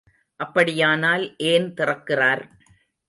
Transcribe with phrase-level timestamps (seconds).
[0.39, 2.43] அப்படியானால் ஏன் திறக்கிறார்?